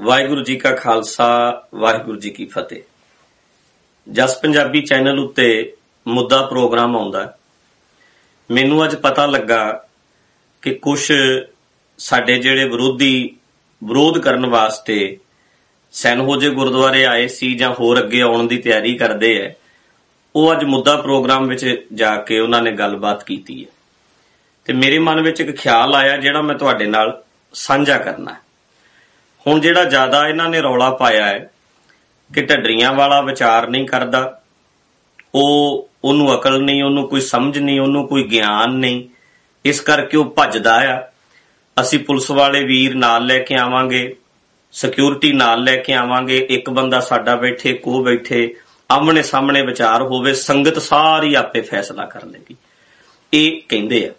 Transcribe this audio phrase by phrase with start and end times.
[0.00, 2.82] ਵਾਹਿਗੁਰੂ ਜੀ ਕਾ ਖਾਲਸਾ, ਵਾਹਿਗੁਰੂ ਜੀ ਕੀ ਫਤਿਹ।
[4.12, 5.76] ਜਸ ਪੰਜਾਬੀ ਚੈਨਲ ਉੱਤੇ
[6.08, 7.38] ਮੁੱਦਾ ਪ੍ਰੋਗਰਾਮ ਆਉਂਦਾ ਹੈ।
[8.50, 9.86] ਮੈਨੂੰ ਅੱਜ ਪਤਾ ਲੱਗਾ
[10.62, 11.12] ਕਿ ਕੁਝ
[11.98, 13.36] ਸਾਡੇ ਜਿਹੜੇ ਵਿਰੋਧੀ
[13.84, 15.18] ਵਿਰੋਧ ਕਰਨ ਵਾਸਤੇ
[15.92, 19.50] ਸੈਨਹੋਜੇ ਗੁਰਦੁਆਰੇ ਆਏ ਸੀ ਜਾਂ ਹੋਰ ਅੱਗੇ ਆਉਣ ਦੀ ਤਿਆਰੀ ਕਰਦੇ ਐ,
[20.36, 23.70] ਉਹ ਅੱਜ ਮੁੱਦਾ ਪ੍ਰੋਗਰਾਮ ਵਿੱਚ ਜਾ ਕੇ ਉਹਨਾਂ ਨੇ ਗੱਲਬਾਤ ਕੀਤੀ ਹੈ
[24.64, 27.24] ਤੇ ਮੇਰੇ ਮਨ ਵਿੱਚ ਇੱਕ ਖਿਆਲ ਆਇਆ ਜਿਹੜਾ ਮੈਂ ਤੁਹਾਡੇ ਨਾਲ
[27.54, 28.45] ਸਾਂਝਾ ਕਰਨਾ ਹੈ
[29.46, 31.50] ਹੁਣ ਜਿਹੜਾ ਜ਼ਿਆਦਾ ਇਹਨਾਂ ਨੇ ਰੌਲਾ ਪਾਇਆ ਹੈ
[32.34, 34.40] ਕਿ ਢੱਡਰੀਆਂ ਵਾਲਾ ਵਿਚਾਰ ਨਹੀਂ ਕਰਦਾ,
[35.34, 39.08] ਉਹ, ਉਹਨੂੰ ਅਕਲ ਨਹੀਂ, ਉਹਨੂੰ ਕੋਈ ਸਮਝ ਨਹੀਂ, ਉਹਨੂੰ ਕੋਈ ਗਿਆਨ ਨਹੀਂ,
[39.64, 41.02] ਇਸ ਕਰਕੇ ਉਹ ਭੱਜਦਾ ਆ।
[41.80, 44.16] ਅਸੀਂ ਪੁਲਿਸ ਵਾਲੇ ਵੀਰ ਨਾਲ ਲੈ ਕੇ ਆਵਾਂਗੇ
[44.72, 48.54] ਸਿਕਿਉਰਿਟੀ ਨਾਲ ਲੈ ਕੇ ਆਵਾਂਗੇ, ਇੱਕ ਬੰਦਾ ਸਾਡਾ ਬੈਠੇ ਕੋ ਬੈਠੇ
[48.90, 52.56] ਆਮਣੇ ਸਾਹਮਣੇ ਵਿਚਾਰ ਹੋਵੇ, ਸੰਗਤ ਸਾਰੀ ਆਪੇ ਫੈਸਲਾ ਕਰ ਲੇਗੀ।
[53.34, 54.12] ਇਹ ਕਹਿੰਦੇ ਆ।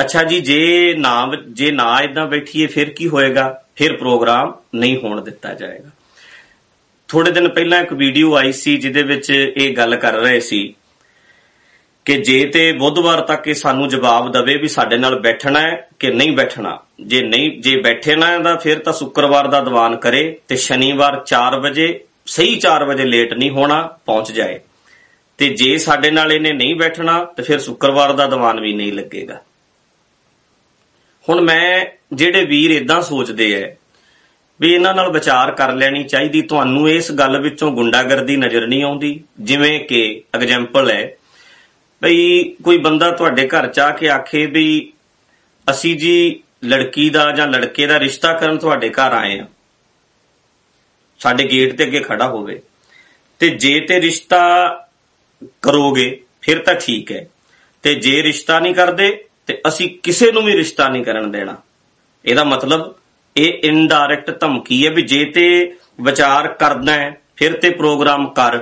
[0.00, 3.63] ਅੱਛਾ ਜੀ, ਜੇ ਨਾ ਜੇ ਨਾ ਇਦਾਂ ਬੈਠੀਏ, ਫਿਰ ਕੀ ਹੋਏਗਾ?
[3.76, 5.90] ਫਿਰ ਪ੍ਰੋਗਰਾਮ ਨਹੀਂ ਹੋਣ ਦਿੱਤਾ ਜਾਏਗਾ।
[7.08, 10.74] ਥੋੜੇ ਦਿਨ ਪਹਿਲਾਂ ਇੱਕ ਵੀਡੀਓ ਆਈ ਸੀ ਜਿਹਦੇ ਵਿੱਚ ਇਹ ਗੱਲ ਕਰ ਰਹੇ ਸੀ
[12.04, 16.10] ਕਿ ਜੇ ਤੇ ਬੁੱਧਵਾਰ ਤੱਕ ਇਹ ਸਾਨੂੰ ਜਵਾਬ ਦਵੇ ਵੀ ਸਾਡੇ ਨਾਲ ਬੈਠਣਾ ਹੈ ਕਿ
[16.10, 20.56] ਨਹੀਂ ਬੈਠਣਾ। ਜੇ ਨਹੀਂ, ਜੇ ਬੈਠੇ ਨਾ ਤਾਂ ਫਿਰ ਤਾਂ ਸ਼ੁੱਕਰਵਾਰ ਦਾ ਦੀਵਾਨ ਕਰੇ ਤੇ
[20.56, 24.60] ਸ਼ਨੀਵਾਰ 4 ਵਜੇ, ਸਹੀ 4 ਵਜੇ ਲੇਟ ਨਹੀਂ ਹੋਣਾ, ਪਹੁੰਚ ਜਾਏ।
[25.38, 29.40] ਤੇ ਜੇ ਸਾਡੇ ਨਾਲ ਇਹਨੇ ਨਹੀਂ ਬੈਠਣਾ, ਤੇ ਫਿਰ ਸ਼ੁੱਕਰਵਾਰ ਦਾ ਦੀਵਾਨ ਵੀ ਨਹੀਂ ਲੱਗੇਗਾ।
[31.28, 33.74] ਹੁਣ ਮੈਂ ਜਿਹੜੇ ਵੀਰ ਇਦਾਂ ਸੋਚਦੇ ਐ
[34.60, 39.20] ਵੀ ਇਹਨਾਂ ਨਾਲ ਵਿਚਾਰ ਕਰ ਲੈਣੀ ਚਾਹੀਦੀ, ਤੁਹਾਨੂੰ ਇਸ ਗੱਲ ਵਿੱਚੋਂ ਗੁੰਡਾਗਰਦੀ ਨਜ਼ਰ ਨਹੀਂ ਆਉਂਦੀ।
[39.40, 41.16] ਜਿਵੇਂ ਕਿ ਐਗਜ਼ਾਮਪਲ ਹੈ
[42.02, 44.92] ਭਈ ਕੋਈ ਬੰਦਾ ਤੁਹਾਡੇ ਘਰ ਚ ਆ ਕੇ ਆਖੇ ਵੀ
[45.70, 49.46] ਅਸੀਂ ਜੀ ਲੜਕੀ ਦਾ ਜਾਂ ਲੜਕੇ ਦਾ ਰਿਸ਼ਤਾ ਕਰਨ ਤੁਹਾਡੇ ਘਰ ਆਏ ਆ।
[51.18, 52.62] ਸਾਡੇ ਗੇਟ ਤੇ ਅੱਗੇ ਖੜਾ ਹੋਵੇ।
[53.38, 54.42] ਤੇ ਜੇ ਤੇ ਰਿਸ਼ਤਾ
[55.62, 57.26] ਕਰੋਗੇ, ਫਿਰ ਤਾਂ ਠੀਕ ਹੈ
[57.82, 61.56] ਤੇ ਜੇ ਰਿਸ਼ਤਾ ਨਹੀਂ ਕਰਦੇ, ਤੇ ਅਸੀਂ ਕਿਸੇ ਨੂੰ ਵੀ ਰਿਸ਼ਤਾ ਨਹੀਂ ਕਰਨ ਦੇਣਾ।
[62.24, 62.94] ਇਹਦਾ ਮਤਲਬ
[63.36, 68.58] ਇਹ ਇਨਡਾਇਰੈਕਟ ਧਮਕੀ ਹੈ ਵੀ ਜੇ ਤੇ ਵਿਚਾਰ ਕਰਨਾ ਹੈ, ਫਿਰ ਤੇ ਪ੍ਰੋਗਰਾਮ ਕਰ।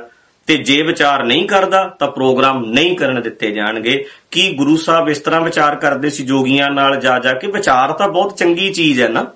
[0.46, 5.18] ਤੇ ਜੇ ਵਿਚਾਰ ਨਹੀਂ ਕਰਦਾ, ਤਾਂ ਪ੍ਰੋਗਰਾਮ ਨਹੀਂ ਕਰਨ ਦਿੱਤੇ ਜਾਣਗੇ। ਕੀ ਗੁਰੂ ਸਾਹਿਬ ਇਸ
[5.18, 7.46] ਤਰ੍ਹਾਂ ਵਿਚਾਰ ਕਰਦੇ ਸੀ ਜੋਗੀਆਂ ਨਾਲ ਜਾ ਜਾ ਕੇ?
[7.46, 9.27] ਵਿਚਾਰ ਤਾਂ ਬਹੁਤ ਚੰਗੀ ਚੀਜ਼ ਹੈ ਨਾ।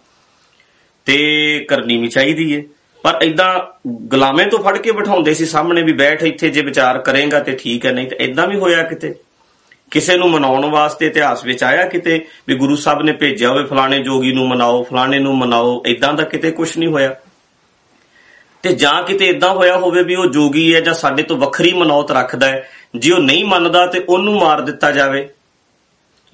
[1.04, 2.62] ਤੇ ਕਰਨੀ ਵੀ ਚਾਹੀਦੀ ਹੈ।
[3.02, 7.40] ਪਰ ਇਦਾਂ ਗੁਲਾਮੇ ਤੋਂ ਫੜ ਕੇ ਬਿਠਾਉਂਦੇ ਸੀ ਸਾਹਮਣੇ ਵੀ ਬੈਠ ਇੱਥੇ ਜੇ ਵਿਚਾਰ ਕਰੇਗਾ
[7.40, 9.14] ਤੇ ਠੀਕ ਹੈ, ਨਹੀਂ ਤੇ ਇਦਾਂ ਵੀ ਹੋਇਆ ਕਿਤੇ?
[9.90, 13.98] ਕਿਸੇ ਨੂੰ ਮਨਾਉਣ ਵਾਸਤੇ ਇਤਿਹਾਸ ਵਿੱਚ ਆਇਆ ਕਿਤੇ ਵੀ ਗੁਰੂ ਸਾਹਿਬ ਨੇ ਭੇਜਿਆ ਹੋਵੇ, ਫਲਾਣੇ
[13.98, 17.14] ਜੋਗੀ ਨੂੰ ਮਨਾਓ, ਫਲਾਣੇ ਨੂੰ ਮਨਾਓ ਇਦਾਂ ਦਾ ਕਿਤੇ ਕੁਝ ਨਹੀਂ ਹੋਇਆ।
[18.62, 22.10] ਤੇ ਜਾਂ ਕਿਤੇ ਇਦਾਂ ਹੋਇਆ ਹੋਵੇ ਵੀ ਉਹ ਜੋਗੀ ਹੈ ਜਾਂ ਸਾਡੇ ਤੋਂ ਵੱਖਰੀ ਮਨੌਤ
[22.10, 25.28] ਰੱਖਦਾ ਹੈ, ਜੇ ਉਹ ਨਹੀਂ ਮੰਨਦਾ ਤੇ ਉਹਨੂੰ ਮਾਰ ਦਿੱਤਾ ਜਾਵੇ,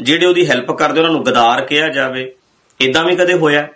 [0.00, 2.32] ਜਿਹੜੇ ਉਹਦੀ ਹੈਲਪ ਕਰਦੇ, ਉਹਨਾਂ ਨੂੰ ਗਦਾਰ ਕਿਹਾ ਜਾਵੇ
[2.80, 3.68] ਇਦਾਂ ਵੀ ਕਦੇ ਹੋਇਆ।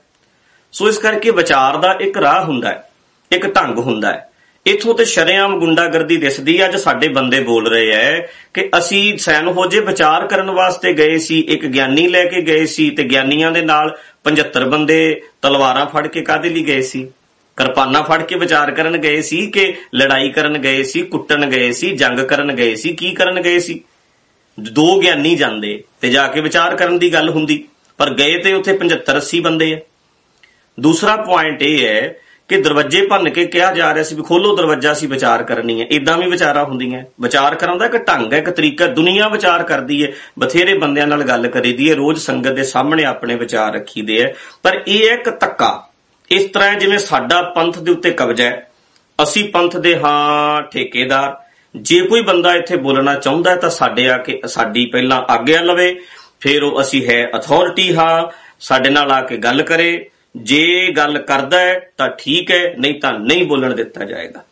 [0.72, 2.90] ਸੋ ਇਸ ਕਰਕੇ ਵਿਚਾਰ ਦਾ ਇੱਕ ਰਾਹ ਹੁੰਦਾ ਹੈ,
[3.32, 4.25] ਇੱਕ ਢੰਗ ਹੁੰਦਾ ਹੈ।
[4.66, 8.20] ਇਥੋਂ ਤੇ ਸ਼ਰੇਆਮ ਗੁੰਡਾਗਰਦੀ ਦਿਸਦੀ ਅੱਜ ਸਾਡੇ ਬੰਦੇ ਬੋਲ ਰਹੇ ਐ
[8.54, 12.90] ਕਿ ਅਸੀਂ ਸੈਨ ਹੋਜੇ ਵਿਚਾਰ ਕਰਨ ਵਾਸਤੇ ਗਏ ਸੀ, ਇੱਕ ਗਿਆਨੀ ਲੈ ਕੇ ਗਏ ਸੀ
[12.90, 17.08] ਤੇ ਗਿਆਨੀਆਂ ਦੇ ਨਾਲ 75 ਬੰਦੇ ਤਲਵਾਰਾਂ ਫੜ ਕੇ ਕਾਦੇ ਲਈ ਗਏ ਸੀ?
[17.56, 21.90] ਕਿਰਪਾਨਾਂ ਫੜ ਕੇ ਵਿਚਾਰ ਕਰਨ ਗਏ ਸੀ ਕਿ ਲੜਾਈ ਕਰਨ ਗਏ ਸੀ, ਕੁੱਟਣ ਗਏ ਸੀ,
[21.90, 23.80] ਜੰਗ ਕਰਨ ਗਏ ਸੀ, ਕੀ ਕਰਨ ਗਏ ਸੀ?
[24.60, 27.64] ਦੋ ਗਿਆਨੀ ਜਾਂਦੇ ਤੇ ਜਾ ਕੇ ਵਿਚਾਰ ਕਰਨ ਦੀ ਗੱਲ ਹੁੰਦੀ,
[27.98, 29.78] ਪਰ ਗਏ ਤੇ ਉੱਥੇ 75 80 ਬੰਦੇ ਆ।
[30.80, 32.16] ਦੂਸਰਾ ਪੁਆਇੰਟ ਇਹ ਹੈ
[32.48, 35.86] ਕਿ ਦਰਵਾਜ਼ੇ ਭੰਨ ਕੇ ਕਿਹਾ ਜਾ ਰਿਹਾ ਸੀ ਵੀ ਖੋਲੋ ਦਰਵਾਜ਼ਾ ਸੀ ਵਿਚਾਰ ਕਰਨੀ ਹੈ।
[35.90, 40.04] ਇਦਾਂ ਵੀ ਵਿਚਾਰਾ ਹੁੰਦੀਆਂ। ਵਿਚਾਰ ਕਰਨ ਦਾ ਇੱਕ ਢੰਗ ਹੈ, ਇੱਕ ਤਰੀਕਾ। ਦੁਨੀਆ ਵਿਚਾਰ ਕਰਦੀ
[40.04, 44.34] ਹੈ। ਬਥੇਰੇ ਬੰਦਿਆਂ ਨਾਲ ਗੱਲ ਕਰੀਦੀ ਹੈ। ਰੋਜ਼ ਸੰਗਤ ਦੇ ਸਾਹਮਣੇ ਆਪਣੇ ਵਿਚਾਰ ਰੱਖੀਦੇ ਹੈ।
[44.62, 45.88] ਪਰ ਇਹ ਇੱਕ ਤੱਕਾ
[46.30, 48.70] ਇਸ ਤਰ੍ਹਾਂ ਜਿਵੇਂ ਸਾਡਾ ਪੰਥ ਦੇ ਉੱਤੇ ਕਬਜ਼ਾ ਹੈ।
[49.22, 51.38] ਅਸੀਂ ਪੰਥ ਦੇ ਹਾਂ ਠੇਕੇਦਾਰ।
[51.76, 56.00] ਜੇ ਕੋਈ ਬੰਦਾ ਇੱਥੇ ਬੋਲਣਾ ਚਾਹੁੰਦਾ ਹੈ ਤਾਂ ਸਾਡੇ ਆ ਕੇ, ਸਾਡੀ ਪਹਿਲਾਂ ਆਗਿਆ ਲਵੇ।
[56.40, 61.60] ਫਿਰ ਉਹ ਅਸੀਂ ਹੈ ਅਥਾਰਟੀ ਹਾਂ। ਸਾਡੇ ਨਾਲ ਆ ਕੇ ਗੱਲ ਕਰੇ। ਜੇ ਗੱਲ ਕਰਦਾ
[61.60, 64.44] ਹੈ, ਤਾਂ ਠੀਕ ਹੈ, ਨਹੀਂ ਤਾਂ ਨਹੀਂ ਬੋਲਣ ਦਿੱਤਾ ਜਾਏਗਾ।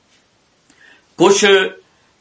[1.16, 1.46] ਕੁਝ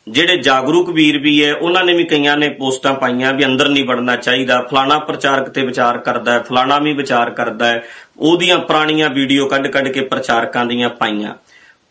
[0.07, 3.85] ਜਿਹੜੇ ਜਾਗਰੂਕ ਵੀਰ ਵੀ ਹੈ, ਉਹਨਾਂ ਨੇ ਵੀ ਕਈਆਂ ਨੇ ਪੋਸਟਾਂ ਪਾਈਆਂ ਵੀ ਅੰਦਰ ਨਹੀਂ
[3.85, 7.83] ਵੜਨਾ ਚਾਹੀਦਾ, ਫਲਾਣਾ ਪ੍ਰਚਾਰਕ ਤੇ ਵਿਚਾਰ ਕਰਦਾ ਹੈ, ਫਲਾਣਾ ਵੀ ਵਿਚਾਰ ਕਰਦਾ ਹੈ,
[8.17, 11.35] ਉਹਦੀਆਂ ਪੁਰਾਣੀਆਂ ਵੀਡੀਓ ਕੱਢ-ਕੱਢ ਕੇ ਪ੍ਰਚਾਰਕਾਂ ਦੀਆਂ ਪਾਈਆਂ।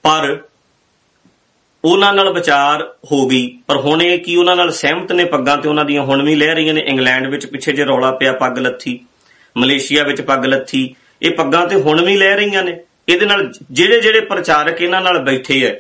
[0.03, 0.43] ਪਰ
[1.85, 5.69] ਉਹਨਾਂ ਨਾਲ ਵਿਚਾਰ ਹੋ ਗਈ, ਪਰ ਹੁਣ ਇਹ ਕੀ ਉਹਨਾਂ ਨਾਲ ਸਹਿਮਤ ਨੇ ਪੱਗਾਂ ਤੇ
[5.69, 9.01] ਉਹਨਾਂ ਦੀਆਂ ਹੁਣ ਵੀ ਲੈ ਰਹੀਆਂ ਨੇ, ਇੰਗਲੈਂਡ ਵਿੱਚ ਪਿੱਛੇ ਜੇ ਰੌਲਾ ਪਿਆ ਪੱਗ ਲੱਥੀ,
[9.57, 12.77] ਮਲੇਸ਼ੀਆ ਵਿੱਚ ਪੱਗ ਲੱਥੀ ਇਹ ਪੱਗਾਂ ਤੇ ਹੁਣ ਵੀ ਲੈ ਰਹੀਆਂ ਨੇ।
[13.09, 15.73] ਇਹਦੇ ਨਾਲ ਜਿਹੜੇ ਜਿਹੜੇ ਪ੍ਰਚਾਰਕ ਇਹਨਾਂ ਨਾਲ ਬੈਠੇ ਐ,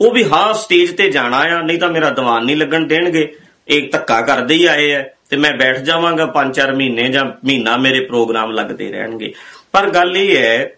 [0.00, 3.32] ਉਹ ਵੀ ਹਾਂ ਸਟੇਜ ਤੇ ਜਾਣਾ ਆ, ਨਹੀਂ ਤਾਂ ਮੇਰਾ ਦੀਵਾਨ ਨਹੀਂ ਲੱਗਣ ਦੇਣਗੇ।
[3.68, 8.00] ਇਹ ਧੱਕਾ ਕਰਦੇ ਹੀ ਆਏ ਐ ਤੇ ਮੈਂ ਬੈਠ ਜਾਵਾਂਗਾ 5-4 ਮਹੀਨੇ ਜਾਂ ਮਹੀਨਾ ਮੇਰੇ
[8.04, 9.32] ਪ੍ਰੋਗਰਾਮ ਲੱਗਦੇ ਰਹਿਣਗੇ।
[9.72, 10.72] ਪਰ ਗੱਲ ਇਹ ਹੈ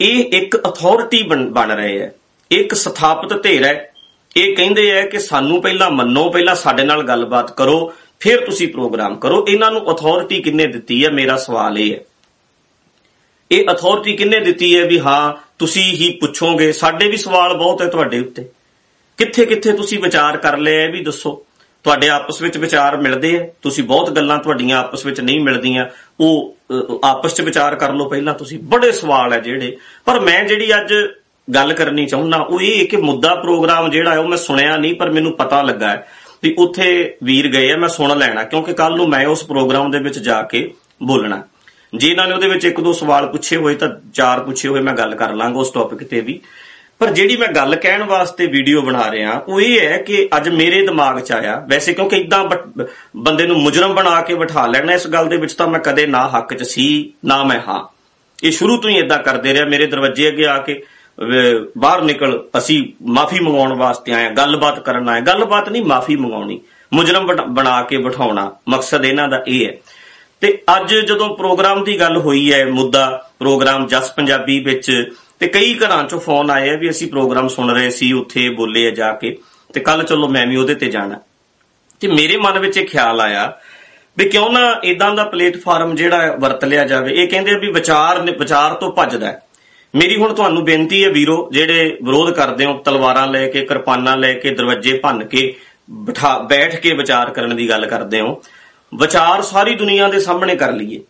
[0.00, 2.08] ਇਹ ਇੱਕ ਅਥਾਰਟੀ ਬਣ ਰਹੇ ਐ।
[2.50, 3.74] ਇੱਕ ਸਥਾਪਿਤ ਧਿਰ ਹੈ
[4.36, 9.16] ਇਹ ਕਹਿੰਦੇ ਐ ਕਿ ਸਾਨੂੰ ਪਹਿਲਾਂ ਮੰਨੋ, ਪਹਿਲਾਂ ਸਾਡੇ ਨਾਲ ਗੱਲਬਾਤ ਕਰੋ, ਫਿਰ ਤੁਸੀਂ ਪ੍ਰੋਗਰਾਮ
[9.16, 11.98] ਕਰੋ। ਇਹਨਾਂ ਨੂੰ ਅਥਾਰਟੀ ਕਿੰਨੇ ਦਿੱਤੀ ਹੈ ਮੇਰਾ ਸਵਾਲ ਇਹ ਹੈ
[13.52, 16.72] ਇਹ ਅਥਾਰਟੀ ਕਿੰਨੇ ਦਿੱਤੀ ਹੈ ਵੀ ਹਾਂ ਤੁਸੀਂ ਹੀ ਪੁੱਛੋਗੇ?
[16.72, 18.48] ਸਾਡੇ ਵੀ ਸਵਾਲ ਬਹੁਤ ਹੈ ਤੁਹਾਡੇ ਉੱਤੇ।
[19.16, 21.46] ਕਿੱਥੇ ਕਿੱਥੇ ਤੁਸੀਂ ਵਿਚਾਰ ਕਰ ਲਿਆ ਇਹ ਵੀ ਦੱਸੋ।
[21.84, 25.86] ਤੁਹਾਡੇ ਆਪਸ ਵਿੱਚ ਵਿਚਾਰ ਮਿਲਦੇ ਆ ਤੁਸੀਂ ਬਹੁਤ ਗੱਲਾਂ ਤੁਹਾਡੀਆਂ ਆਪਸ ਵਿੱਚ ਨਹੀਂ ਮਿਲਦੀਆਂ।
[26.20, 26.74] ਉਹ ਅਹ,
[27.04, 30.94] ਆਪਸ ਚ ਵਿਚਾਰ ਕਰ ਲਓ ਪਹਿਲਾਂ ਤੁਸੀਂ। ਬੜੇ ਸਵਾਲ ਹੈ ਜਿਹੜੇ। ਪਰ ਮੈਂ ਜਿਹੜੀ ਅੱਜ
[31.54, 34.94] ਗੱਲ ਕਰਨੀ ਚਾਹੁੰਦਾ ਉਹ ਇਹ ਹੈ ਕਿ ਮੁੱਦਾ ਪ੍ਰੋਗਰਾਮ ਜਿਹੜਾ ਹੈ ਉਹ ਮੈਂ ਸੁਣਿਆ ਨਹੀਂ
[34.94, 36.08] ਪਰ ਮੈਨੂੰ ਪਤਾ ਲੱਗਾ ਹੈ
[36.42, 39.98] ਵੀ ਉੱਥੇ ਵੀਰ ਗਏ ਆ ਮੈਂ ਸੁਣ ਲੈਣਾ। ਕਿਉਂਕਿ ਕੱਲ ਨੂੰ ਮੈਂ ਉਸ ਪ੍ਰੋਗਰਾਮ ਦੇ
[39.98, 41.42] ਵਿੱਚ ਜਾ ਕੇ ਬੋਲਣਾ।
[41.92, 44.94] ਜੇ ਇਹਨਾਂ ਨੇ ਉਹਦੇ ਵਿੱਚ ਇੱਕ ਦੋ ਸਵਾਲ ਪੁੱਛੇ ਹੋਏ ਤਾਂ ਚਾਰ ਪੁੱਛੇ ਹੋਏ ਮੈਂ
[44.94, 46.40] ਗੱਲ ਕਰ ਲਾਂਗਾ ਉਸ ਟੌਪਿਕ ਤੇ ਵੀ।
[46.98, 50.84] ਪਰ ਜਿਹੜੀ ਮੈਂ ਗੱਲ ਕਹਿਣ ਵਾਸਤੇ ਵੀਡੀਓ ਬਣਾ ਰਿਹਾ ਉਹ ਇਹ ਹੈ ਕਿ ਅੱਜ ਮੇਰੇ
[50.86, 52.44] ਦਿਮਾਗ 'ਚ ਆਇਆ ਵੈਸੇ ਕਿਉਂਕਿ ਇਦਾਂ
[53.16, 56.28] ਬੰਦੇ ਨੂੰ ਮੁਜਰਮ ਬਣਾ ਕੇ ਬਿਠਾ ਲੈਣਾ ਇਸ ਗੱਲ ਦੇ ਵਿੱਚ ਤਾਂ ਮੈਂ ਕਦੇ ਨਾ
[56.28, 56.86] ਹੱਕ 'ਚ ਸੀ
[57.24, 57.82] ਨਾ ਮੈਂ ਹਾਂ।
[58.44, 60.82] ਇਹ ਸ਼ੁਰੂ ਤੋਂ ਹੀ ਇਦਾਂ ਕਰਦੇ ਰਿਹਾ ਮੇਰੇ ਦਰਵਾਜ਼ੇ ਅੱਗੇ ਆ ਕੇ
[61.18, 66.16] ਅਹ, ਬਾਹਰ ਨਿਕਲ ਅਸੀਂ ਮਾਫੀ ਮੰਗਾਉਣ ਵਾਸਤੇ ਆਏ ਹਾਂ, ਗੱਲਬਾਤ ਕਰਨ ਆਏ ਗੱਲਬਾਤ ਨਹੀਂ ਮਾਫੀ
[66.16, 66.60] ਮੰਗਾਉਣੀ
[66.92, 69.72] ਮੁਜਰਮ ਬਣਾ- ਬਣਾ ਕੇ ਬਿਠਾਉਣਾ। ਮਕਸਦ ਇਹਨਾਂ ਦਾ ਇਹ ਹੈ
[70.40, 75.74] ਤੇ ਅੱਜ ਜਦੋਂ ਪ੍ਰੋਗਰਾਮ ਦੀ ਗੱਲ ਹੋਈ ਹੈ, ਮੁੱਦਾ ਪ੍ਰੋਗਰਾਮ ਜਸ ਪੰਜਾਬੀ ਵਿੱਚ, ਤੇ ਕਈ
[75.74, 79.12] ਘਰਾਂ ਚੋਂ ਫੋਨ ਆਏ ਆ ਵੀ ਅਸੀਂ ਪ੍ਰੋਗਰਾਮ ਸੁਣ ਰਹੇ ਸੀ, ਉੱਥੇ ਬੋਲੇ ਆ ਜਾ
[79.12, 79.36] ਕੇ,
[79.74, 81.20] ਤੇ ਕੱਲ ਚਲੋ ਮੈਂ ਵੀ ਉਹਦੇ ਤੇ ਜਾਣਾ
[82.00, 83.60] ਤੇ ਮੇਰੇ ਮਨ ਵਿੱਚ ਇਹ ਖਿਆਲ ਆਇਆ
[84.18, 87.72] ਵੀ ਕਿਉਂ ਨਾ ਇਦਾਂ ਦਾ ਪਲੇਟਫਾਰਮ ਜਿਹੜਾ ਹੈ ਵਰਤ ਲਿਆ ਜਾਵੇ ਇਹ ਕਹਿੰਦੇ ਆ ਵੀ
[87.72, 89.42] ਵਿਚਾਰ ਨੇ, ਵਿਚਾਰ ਤੋਂ ਭੱਜਦਾ ਹੈ।
[89.94, 94.32] ਮੇਰੀ ਹੁਣ ਤੁਹਾਨੂੰ ਬੇਨਤੀ ਹੈ ਵੀਰੋ, ਜਿਹੜੇ ਵਿਰੋਧ ਕਰਦੇ ਹੋ, ਤਲਵਾਰਾਂ ਲੈ ਕੇ, ਕਿਰਪਾਨਾਂ ਲੈ
[94.32, 95.54] ਕੇ, ਦਰਵਾਜ਼ੇ ਭੰਨ ਕੇ,
[95.90, 98.42] ਬਿਠਾ, ਬੈਠ ਕੇ ਵਿਚਾਰ ਕਰਨ ਦੀ ਗੱਲ ਕਰਦੇ ਹੋ
[98.94, 101.00] ਵਿਚਾਰ ਸਾਰੀ ਦੁਨੀਆ ਦੇ ਸਾਹਮਣੇ ਕਰ ਲਈਏ।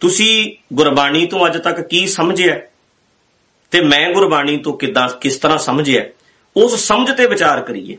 [0.00, 2.60] ਤੁਸੀਂ ਗੁਰਬਾਣੀ ਤੋਂ ਅੱਜ ਤੱਕ ਕੀ ਸਮਝਿਆ?
[3.70, 6.04] ਤੇ ਮੈਂ ਗੁਰਬਾਣੀ ਤੋਂ ਕਿਦਾਂ, ਕਿਸ ਤਰ੍ਹਾਂ ਸਮਝਿਆ?
[6.56, 7.96] ਉਸ ਸਮਝ ਤੇ ਵਿਚਾਰ ਕਰੀਏ।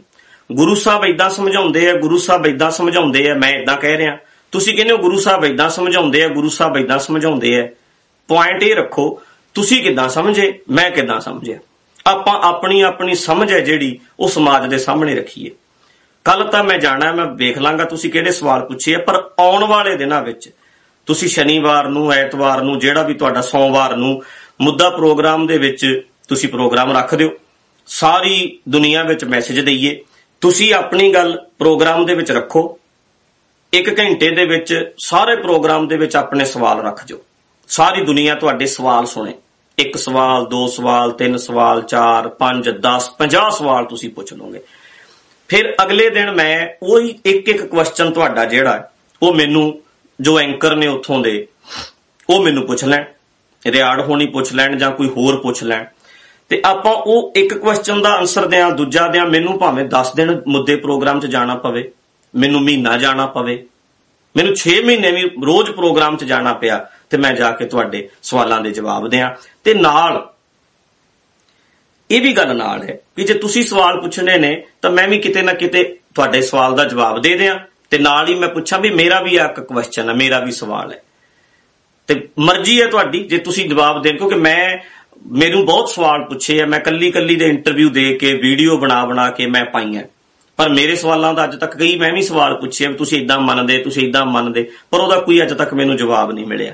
[0.51, 4.17] ਗੁਰੂ ਸਾਹਿਬ ਇਦਾਂ ਸਮਝਾਉਂਦੇ ਆ, ਗੁਰੂ ਸਾਹਿਬ ਇਦਾਂ ਸਮਝਾਉਂਦੇ ਆ, ਮੈਂ ਇਦਾਂ ਕਹਿ ਰਿਹਾ।
[4.51, 7.69] ਤੁਸੀਂ ਕਹਿੰਦੇ ਹੋ ਗੁਰੂ ਸਾਹਿਬ ਇਦਾਂ ਸਮਝਾਉਂਦੇ ਆ, ਗੁਰੂ ਸਾਹਿਬ ਇਦਾਂ ਸਮਝਾਉਂਦੇ ਆ।
[8.27, 9.21] ਪੁਆਇੰਟ ਇਹ ਰੱਖੋ,
[9.53, 11.57] ਤੁਸੀਂ ਕਿਦਾਂ ਸਮਝੇ, ਮੈਂ ਕਿਦਾਂ ਸਮਝਿਆ।
[12.07, 15.51] ਆਪਾਂ ਆਪਣੀ ਆਪਣੀ ਸਮਝ ਹੈ ਜਿਹੜੀ, ਉਹ ਸਮਾਜ ਦੇ ਸਾਹਮਣੇ ਰੱਖੀਏ।
[16.23, 19.97] ਕੱਲ ਤਾਂ ਮੈਂ ਜਾਣਾ, ਮੈਂ ਵੇਖ ਲਾਂਗਾ ਤੁਸੀਂ ਕਿਹੜੇ ਸਵਾਲ ਪੁੱਛੇ ਆ, ਪਰ ਆਉਣ ਵਾਲੇ
[19.97, 20.49] ਦਿਨਾਂ ਵਿੱਚ
[21.05, 24.23] ਤੁਸੀਂ ਸ਼ਨੀਵਾਰ ਨੂੰ, ਐਤਵਾਰ ਨੂੰ, ਜਿਹੜਾ ਵੀ ਤੁਹਾਡਾ ਸੋਮਵਾਰ ਨੂੰ
[24.61, 27.31] ਮੁੱਦਾ ਪ੍ਰੋਗਰਾਮ ਦੇ ਵਿੱਚ ਤੁਸੀਂ ਪ੍ਰੋਗਰਾਮ ਰੱਖ ਦਿਓ।
[27.87, 30.03] ਸਾਰੀ ਦੁਨੀਆ ਵਿੱਚ ਮੈਸੇਜ ਦਈਏ।
[30.41, 32.79] ਤੁਸੀਂ ਆਪਣੀ ਗੱਲ ਪ੍ਰੋਗਰਾਮ ਦੇ ਵਿੱਚ ਰੱਖੋ।
[33.73, 37.19] ਇੱਕ ਘੰਟੇ ਦੇ ਵਿੱਚ ਸਾਰੇ ਪ੍ਰੋਗਰਾਮ ਦੇ ਵਿੱਚ ਆਪਣੇ ਸਵਾਲ ਰੱਖ ਜੋ
[37.67, 39.33] ਸਾਰੀ ਦੁਨੀਆ ਤੁਹਾਡੇ ਸਵਾਲ ਸੁਣੇ।
[39.77, 44.59] ਇੱਕ ਸਵਾਲ, ਦੋ ਸਵਾਲ, ਤਿੰਨ ਸਵਾਲ, ਚਾਰ, ਪੰਜ 10 50 ਸਵਾਲ ਤੁਸੀਂ ਪੁੱਛ ਲਓਗੇ।
[45.49, 48.91] ਫਿਰ ਅਗਲੇ ਦਿਨ ਮੈਂ ਉਹੀ ਇੱਕ ਇੱਕ ਕੁਐਸਚਨ ਤੁਹਾਡਾ ਜਿਹੜਾ ਹੈ,
[49.21, 49.81] ਉਹ ਮੈਨੂੰ
[50.19, 51.47] ਜੋ ਐਂਕਰ ਨੇ ਉੱਥੋਂ ਦੇ
[52.29, 53.03] ਉਹ ਮੈਨੂੰ ਪੁੱਛ ਲੈਣ।
[53.65, 55.85] ਰਿਆੜ ਹੋਣੀ ਪੁੱਛ ਲੈਣ ਜਾਂ ਕੋਈ ਹੋਰ ਪੁੱਛ ਲੈਣ।
[56.49, 60.75] ਤੇ ਆਪਾਂ ਉਹ ਇੱਕ ਕੁਐਸਚਨ ਦਾ ਆਨਸਰ ਦਿਆਂ ਦੂਜਾ ਦਿਆਂ ਮੈਨੂੰ ਭਾਵੇਂ 10 ਦਿਨ ਮੁੱਦੇ
[60.75, 61.91] ਪ੍ਰੋਗਰਾਮ 'ਚ ਜਾਣਾ ਪਵੇ
[62.35, 63.65] ਮੈਨੂੰ ਮਹੀਨਾ ਜਾਣਾ ਪਵੇ
[64.37, 66.77] ਮੈਨੂੰ 6 ਮਹੀਨੇ ਵੀ ਰੋਜ਼ ਪ੍ਰੋਗਰਾਮ 'ਚ ਜਾਣਾ ਪਿਆ
[67.09, 69.29] ਤੇ ਮੈਂ ਜਾ ਕੇ ਤੁਹਾਡੇ ਸਵਾਲਾਂ ਦੇ ਜਵਾਬ ਦਿਆਂ।
[69.63, 70.33] ਤੇ ਨਾਲ
[72.11, 75.41] ਇਹ ਵੀ ਗੱਲ ਨਾਲ ਹੈ ਕਿ ਜੇ ਤੁਸੀਂ ਸਵਾਲ ਪੁੱਛਣੇ ਨੇ, ਤਾਂ ਮੈਂ ਵੀ ਕਿਤੇ
[75.41, 77.59] ਨਾ ਕਿਤੇ ਤੁਹਾਡੇ ਸਵਾਲ ਦਾ ਜਵਾਬ ਦੇ ਦਿਆਂ
[77.89, 80.91] ਤੇ ਨਾਲ ਹੀ ਮੈਂ ਪੁੱਛਾਂ ਵੀ ਮੇਰਾ ਵੀ ਆ ਇੱਕ ਕੁਐਸਚਨ ਹੈ, ਮੇਰਾ ਵੀ ਸਵਾਲ
[80.91, 81.01] ਹੈ।
[82.07, 84.77] ਤੇ ਮਰਜ਼ੀ ਹੈ ਤੁਹਾਡੀ, ਜੇ ਤੁਸੀਂ ਜਵਾਬ ਦੇਣ, ਕਿਉਂਕਿ ਮੈਂ,
[85.31, 89.31] ਮੈਨੂੰ ਬਹੁਤ ਸਵਾਲ ਪੁੱਛੇ ਆ, ਮੈਂ ਕੱਲੀ ਕੱਲੀ ਦੇ ਇੰਟਰਵਿਊ ਦੇ ਕੇ ਵੀਡੀਓ ਬਣਾ ਬਣਾ
[89.31, 90.03] ਕੇ ਮੈਂ ਪਾਈਆਂ
[90.57, 93.39] ਪਰ ਮੇਰੇ ਸਵਾਲਾਂ ਦਾ ਅੱਜ ਤੱਕ ਕਈ ਮੈਂ ਵੀ ਸਵਾਲ ਪੁੱਛੇ ਆ ਵੀ ਤੁਸੀਂ ਇਦਾਂ
[93.39, 96.73] ਮੰਨਦੇ, ਤੁਸੀਂ ਇਦਾਂ ਮੰਨਦੇ, ਪਰ ਉਹਦਾ ਕੋਈ ਅੱਜ ਤੱਕ ਮੈਨੂੰ ਜਵਾਬ ਨਹੀਂ ਮਿਲਿਆ।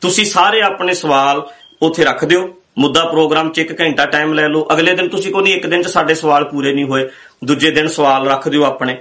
[0.00, 1.46] ਤੁਸੀਂ ਸਾਰੇ ਆਪਣੇ ਸਵਾਲ
[1.82, 5.42] ਉੱਥੇ ਰੱਖ ਦਿਓ। ਮੁੱਦਾ ਪ੍ਰੋਗਰਾਮ 'ਚ ਇੱਕ ਘੰਟਾ ਟਾਈਮ ਲੈ ਲਓ। ਅਗਲੇ ਦਿਨ ਤੁਸੀਂ ਕੋਈ
[5.42, 7.08] ਨਹੀਂ, ਇੱਕ ਦਿਨ 'ਚ ਸਾਡੇ ਸਵਾਲ ਪੂਰੇ ਨਹੀਂ ਹੋਏ।
[7.44, 8.98] ਦੂਜੇ ਦਿਨ ਸਵਾਲ ਰੱਖ ਦਿਓ ਆਪਣੇ।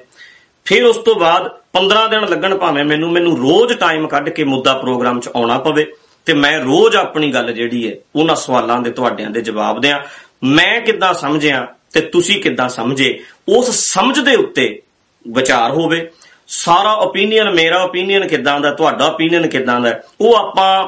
[0.66, 4.74] ਫਿਰ ਉਸ ਤੋਂ ਬਾਅਦ 15 ਦਿਨ ਲੱਗਣ ਭਾਵੇਂ ਮੈਨੂੰ ਮੈਨੂੰ ਰੋਜ਼ ਟਾਈਮ ਕੱਢ ਕੇ ਮੁੱਦਾ
[4.74, 5.94] ਪ੍ਰੋਗਰਾਮ 'ਚ ਆਉਣਾ ਪਵੇ।
[6.26, 10.00] ਤੇ ਮੈਂ ਰੋਜ਼ ਆਪਣੀ ਗੱਲ ਜਿਹੜੀ ਹੈ, ਉਹਨਾਂ ਸਵਾਲਾਂ ਦੇ ਤੁਹਾਡਿਆਂ ਦੇ ਜਵਾਬ ਦਿਆਂ।
[10.44, 13.20] ਮੈਂ ਕਿੱਦਾਂ ਸਮਝਿਆ ਤੇ ਤੁਸੀਂ ਕਿੱਦਾਂ ਸਮਝੇ,
[13.50, 14.82] ਉਸ ਸਮਝ ਦੇ ਉੱਤੇ
[15.28, 16.12] ਵਿਚਾਰ ਹੋਵੇ।
[16.48, 20.88] ਸਾਰਾ ਓਪੀਨੀਅਨ ਮੇਰਾ ਓਪੀਨੀਅਨ ਕਿੱਦਾਂ ਦਾ, ਤੁਹਾਡਾ ਓਪੀਨੀਅਨ ਕਿੱਦਾਂ ਦਾ, ਉਹ ਆਪਾਂ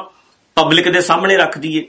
[0.54, 1.86] ਪਬਲਿਕ ਦੇ ਸਾਹਮਣੇ ਰੱਖ ਦਈਏ।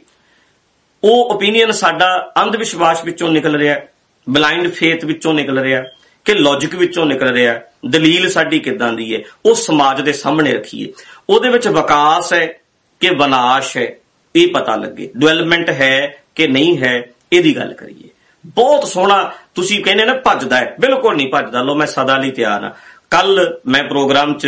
[1.03, 3.80] ਉਹ ਓਪੀਨੀਅਨ ਸਾਡਾ ਅੰਧ ਵਿਸ਼ਵਾਸ ਵਿੱਚੋਂ ਨਿਕਲ ਰਿਹਾ
[4.30, 5.83] ਬਲਾਈਂਡ ਫੇਥ ਵਿੱਚੋਂ ਨਿਕਲ ਰਿਹਾ
[6.25, 7.59] ਕਿ ਲੌਜੀਕ ਵਿੱਚੋਂ ਨਿਕਲ ਰਿਹਾ
[7.90, 10.94] ਦਲੀਲ ਸਾਡੀ ਕਿੱਦਾਂ ਦੀ ਹੈ ਉਹ ਸਮਾਜ ਦੇ ਸਾਹਮਣੇ ਰੱਖੀਏ।
[11.30, 12.45] ਉਹਦੇ ਵਿੱਚ ਵਿਕਾਸ ਹੈ
[12.99, 13.87] ਕਿ ਵਿਨਾਸ਼ ਹੈ
[14.35, 18.09] ਇਹ ਪਤਾ ਲੱਗੇ। ਡਿਵੈਲਪਮੈਂਟ ਹੈ ਕਿ ਨਹੀਂ ਹੈ ਇਹਦੀ ਗੱਲ ਕਰੀਏ।
[18.45, 22.64] ਬਹੁਤ ਸੋਹਣਾ ਤੁਸੀਂ ਕਹਿੰਦੇ ਨਾ ਭੱਜਦਾ ਹੈ। ਬਿਲਕੁਲ ਨਹੀਂ ਭੱਜਦਾ। ਲੋ ਮੈਂ ਸਦਾ ਲਈ ਤਿਆਰ
[22.64, 22.71] ਹਾਂ।
[23.09, 24.47] ਕੱਲ ਮੈਂ ਪ੍ਰੋਗਰਾਮ 'ਚ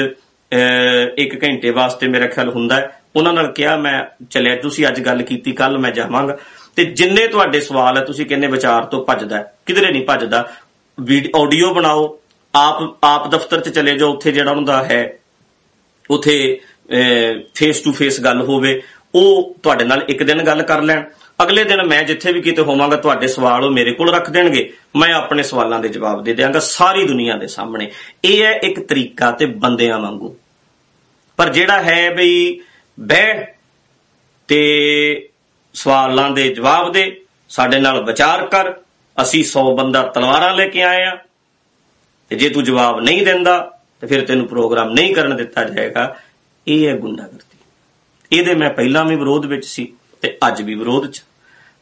[0.53, 4.99] ਅਹ, ਇੱਕ ਘੰਟੇ ਵਾਸਤੇ ਮੇਰਾ ਖਿਆਲ ਹੁੰਦਾ ਹੈ ਉਹਨਾਂ ਨਾਲ ਕਿਹਾ ਮੈਂ ਚੱਲਿਆ ਤੁਸੀਂ ਅੱਜ
[5.01, 6.37] ਗੱਲ ਕੀਤੀ ਕੱਲ ਮੈਂ ਜਾਵਾਂਗਾ।
[6.75, 9.37] ਤੇ ਜਿੰਨੇ ਤੁਹਾਡੇ ਸਵਾਲ ਹੈ ਤੁਸੀਂ ਕਹਿੰਦੇ ਵਿਚਾਰ ਤੋਂ ਭੱਜਦਾ?
[9.37, 10.47] ਹੈ, ਕਿਧਰੇ ਨਹੀਂ ਭੱਜਦਾ?
[11.35, 12.17] ਆਡੀਓ ਬਣਾਓ
[12.53, 15.17] ਆਪ ਆਪ ਦਫ਼ਤਰ 'ਚ ਚਲੇ ਜਾਓ ਉੱਥੇ ਜਿਹੜਾ ਉਹਨਾਂ ਦਾ ਹੈ
[16.09, 16.59] ਉਥੇ
[17.55, 18.81] ਫੇਸ ਟੂ ਫੇਸ ਗੱਲ ਹੋਵੇ
[19.15, 21.03] ਉਹ ਤੁਹਾਡੇ ਨਾਲ ਇੱਕ ਦਿਨ ਗੱਲ ਕਰ ਲੈਣ।
[21.43, 25.13] ਅਗਲੇ ਦਿਨ ਮੈਂ ਜਿੱਥੇ ਵੀ ਕਿਤੇ ਹੋਵਾਂਗਾ ਤੁਹਾਡੇ ਸਵਾਲ ਉਹ ਮੇਰੇ ਕੋਲ ਰੱਖ ਦੇਣਗੇ। ਮੈਂ
[25.13, 27.89] ਆਪਣੇ ਸਵਾਲਾਂ ਦੇ ਜਵਾਬ ਦੇ ਦਿਆਂਗਾ ਸਾਰੀ ਦੁਨੀਆ ਦੇ ਸਾਹਮਣੇ।
[28.25, 30.35] ਇਹ ਹੈ ਇੱਕ ਤਰੀਕਾ ਤੇ ਬੰਦਿਆਂ ਵਾਂਗੂ।
[31.39, 32.59] ਪਰ ਜਿਹੜਾ ਹੈ ਬਈ
[32.99, 33.45] ਬਹਿ
[34.47, 35.29] ਤੇ
[35.73, 38.73] ਸਵਾਲਾਂ ਦੇ ਜਵਾਬ ਦੇ, ਸਾਡੇ ਨਾਲ ਵਿਚਾਰ ਕਰ,
[39.21, 41.17] ਅਸੀਂ 100 ਬੰਦਾ ਤਲਵਾਰਾਂ ਲੈ ਕੇ ਆਏ ਆ।
[42.29, 46.15] ਤੇ ਜੇ ਤੂੰ ਜਵਾਬ ਨਹੀਂ ਦਿੰਦਾ, ਤੇ ਫਿਰ ਤੈਨੂੰ ਪ੍ਰੋਗਰਾਮ ਨਹੀਂ ਕਰਨ ਦਿੱਤਾ ਜਾਏਗਾ।
[46.67, 47.57] ਇਹ ਹੈ ਗੁੰਡਾਗਰਦੀ।
[48.37, 51.23] ਇਹਦੇ ਮੈਂ ਪਹਿਲਾਂ ਵੀ ਵਿਰੋਧ ਵਿੱਚ ਸੀ, ਤੇ ਅੱਜ ਵੀ ਵਿਰੋਧ 'ਚ।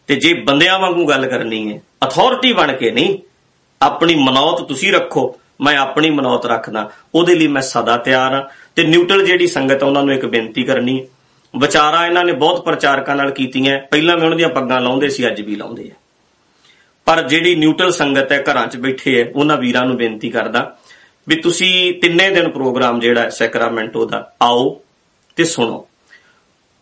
[0.07, 3.17] ਤੇ ਜੇ ਬੰਦਿਆਂ ਵਾਂਗੂ ਗੱਲ ਕਰਨੀ ਹੈ ਅਥਾਰਟੀ ਬਣ ਕੇ ਨਹੀਂ,
[3.81, 8.43] ਆਪਣੀ ਮਨੌਤ ਤੁਸੀਂ ਰੱਖੋ, ਮੈਂ ਆਪਣੀ ਮਨੌਤ ਰੱਖਦਾ। ਉਹਦੇ ਲਈ ਮੈਂ ਸਦਾ ਤਿਆਰ ਹਾਂ।
[8.75, 11.07] ਤੇ ਨਿਊਟਰਲ ਜਿਹੜੀ ਸੰਗਤ ਆ, ਉਹਨਾਂ ਨੂੰ ਇੱਕ ਬੇਨਤੀ ਕਰਨੀ ਹੈ।
[11.59, 15.41] ਵਿਚਾਰਾਂ ਇਹਨਾਂ ਨੇ ਬਹੁਤ ਪ੍ਰਚਾਰਕਾਂ ਨਾਲ ਕੀਤੀਆਂ ਪਹਿਲਾਂ ਵੀ ਉਹਨਾਂ ਦੀਆਂ ਪੱਗਾਂ ਲਾਉਂਦੇ ਸੀ, ਅੱਜ
[15.41, 15.95] ਵੀ ਲਾਉਂਦੇ ਆ।
[17.05, 20.77] ਪਰ ਜਿਹੜੀ ਨਿਊਟਰਲ ਸੰਗਤ ਹੈ, ਘਰਾਂ 'ਚ ਬੈਠੇ ਹੈ, ਉਹਨਾਂ ਵੀਰਾਂ ਨੂੰ ਬੇਨਤੀ ਕਰਦਾ
[21.27, 24.81] ਵੀ ਤੁਸੀਂ ਤਿੰਨੇ ਦਿਨ ਪ੍ਰੋਗਰਾਮ ਜਿਹੜਾ ਹੈ, ਸੈਕਰਾਮੈਂਟੋ ਦਾ, ਆਓ
[25.35, 25.87] ਤੇ ਸੁਣੋ।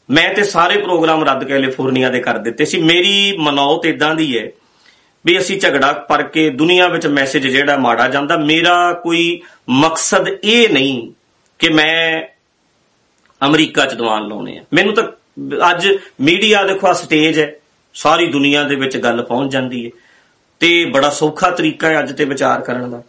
[0.09, 4.51] ਮੈਂ ਤੇ ਸਾਰੇ ਪ੍ਰੋਗਰਾਮ ਰੱਦ ਕੈਲੀਫੋਰਨੀਆ ਦੇ ਕਰ ਦਿੱਤੇ ਸੀ। ਮੇਰੀ ਮਨੌਤ ਇਦਾਂ ਦੀ ਹੈ
[5.25, 10.69] ਵੀ ਅਸੀਂ ਝਗੜਾ ਪਰ ਕੇ ਦੁਨੀਆ ਵਿੱਚ ਮੈਸੇਜ ਜਿਹੜਾ ਮਾੜਾ ਜਾਂਦਾ, ਮੇਰਾ ਕੋਈ ਮਕਸਦ ਇਹ
[10.69, 11.11] ਨਹੀਂ
[11.63, 12.23] ਕਿ ਮੈਂ
[13.41, 15.03] ਅਮਰੀਕਾ 'ਚ ਦੀਵਾਨ ਲਾਉਣੇ ਆ। ਮੈਨੂੰ ਤਾਂ
[15.71, 15.87] ਅੱਜ
[16.21, 17.53] ਮੀਡੀਆ ਦੇਖੋ ਆ ਸਟੇਜ ਹੈ।
[17.93, 19.91] ਸਾਰੀ ਦੁਨੀਆ ਦੇ ਵਿੱਚ ਗੱਲ ਪਹੁੰਚ ਜਾਂਦੀ ਹੈ।
[20.59, 23.01] ਤੇ ਬੜਾ ਸੌਖਾ ਤਰੀਕਾ ਹੈ ਅੱਜ ਤੇ ਵਿਚਾਰ ਕਰਨ ਦਾ,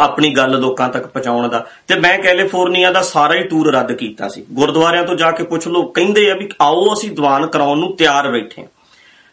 [0.00, 4.28] ਆਪਣੀ ਗੱਲ ਲੋਕਾਂ ਤੱਕ ਪਹੁੰਚਾਉਣ ਦਾ। ਤੇ ਮੈਂ ਕੈਲੀਫੋਰਨੀਆ ਦਾ ਸਾਰਾ ਹੀ ਟੂਰ ਰੱਦ ਕੀਤਾ
[4.28, 7.96] ਸੀ। ਗੁਰਦੁਆਰਿਆਂ ਤੋਂ ਜਾ ਕੇ ਪੁੱਛ ਲੋ ਕਹਿੰਦੇ ਆ ਵੀ ਆਓ ਅਸੀਂ ਦੀਵਾਨ ਕਰਾਉਣ ਨੂੰ
[7.96, 8.66] ਤਿਆਰ ਬੈਠੇ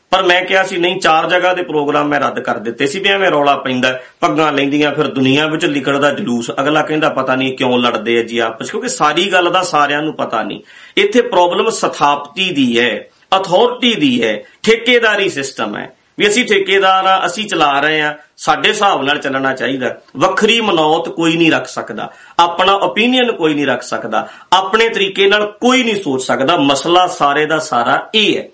[0.10, 3.10] ਪਰ ਮੈਂ ਕਿਹਾ ਸੀ, ਨਹੀਂ, ਚਾਰ ਜਗ੍ਹਾ ਦੇ ਪ੍ਰੋਗਰਾਮ ਮੈਂ ਰੱਦ ਕਰ ਦਿੱਤੇ ਸੀ ਵੀ
[3.10, 7.80] ਐਵੇਂ ਰੌਲਾ ਪੈਂਦਾ, ਪੱਗਾਂ ਲੈਂਦੀਆਂ ਫਿਰ ਦੁਨੀਆ ਵਿੱਚ ਲਿਕੜਦਾ ਜਲੂਸ। ਅਗਲਾ ਕਹਿੰਦਾ, ਪਤਾ ਨਹੀਂ ਕਿਉਂ
[7.80, 10.62] ਲੜਦੇ ਆ ਜੀ ਆਪਸ ਕਿਉਂਕਿ ਸਾਰੀ ਗੱਲ ਦਾ ਸਾਰਿਆਂ ਨੂੰ ਪਤਾ ਨਹੀਂ।
[10.98, 17.26] ਇੱਥੇ ਪ੍ਰੋਬਲਮ ਸਥਾਪਤੀ ਦੀ ਹੈ ਅਥਾਰਟੀ ਦੀ ਹੈ, ਠੇਕੇਦਾਰੀ ਸਿਸਟਮ ਹੈ। ਵੀ ਅਸੀਂ ਠੇਕੇਦਾਰ ਆ,
[17.26, 22.12] ਅਸੀਂ ਚਲਾ ਰਹੇ ਆ, ਸਾਡੇ ਹਿਸਾਬ ਨਾਲ ਚੱਲਣਾ ਚਾਹੀਦਾ। ਵੱਖਰੀ ਮਨੌਤ ਕੋਈ ਨਹੀਂ ਰੱਖ ਸਕਦਾ।
[22.40, 27.46] ਆਪਣਾ ਓਪੀਨੀਅਨ ਕੋਈ ਨਹੀਂ ਰੱਖ ਸਕਦਾ। ਆਪਣੇ ਤਰੀਕੇ ਨਾਲ ਕੋਈ ਨਹੀਂ ਸੋਚ ਸਕਦਾ। ਮਸਲਾ ਸਾਰੇ
[27.46, 28.48] ਦਾ ਸਾਰਾ ਇਹ ਹੈ।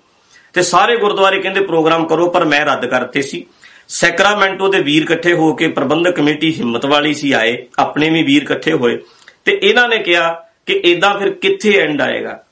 [0.56, 3.46] ਤੇ ਸਾਰੇ ਗੁਰਦੁਆਰੇ ਕਹਿੰਦੇ ਪ੍ਰੋਗਰਾਮ ਕਰੋ, ਪਰ ਮੈਂ ਰੱਦ ਕਰਤੇ ਸੀ।
[3.88, 8.42] ਸੈਕਰਾਮੈਂਟੋ ਦੇ ਵੀਰ ਇਕੱਠੇ ਹੋ ਕੇ ਪ੍ਰਬੰਧਕ ਕਮੇਟੀ ਹਿੰਮਤ ਵਾਲੀ ਸੀ ਆਏ, ਆਪਣੇ ਵੀ ਵੀਰ
[8.42, 8.98] ਇਕੱਠੇ ਹੋਏ।
[9.44, 12.44] ਤੇ ਇਹਨਾਂ ਨੇ ਕਿਹਾ ਕਿ ਇਦਾਂ ਫਿਰ ਕਿੱਥੇ ਐਂਡ ਆਏਗਾ?